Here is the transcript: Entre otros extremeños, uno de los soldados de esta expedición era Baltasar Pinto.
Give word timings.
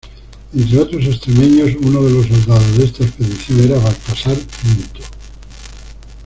Entre 0.57 0.79
otros 0.79 1.05
extremeños, 1.05 1.77
uno 1.79 2.01
de 2.01 2.09
los 2.09 2.25
soldados 2.25 2.75
de 2.75 2.85
esta 2.85 3.03
expedición 3.03 3.59
era 3.59 3.77
Baltasar 3.77 4.33
Pinto. 4.35 5.01